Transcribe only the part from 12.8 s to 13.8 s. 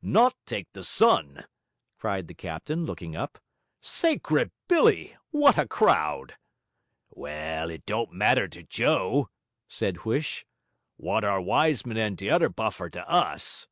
to us?'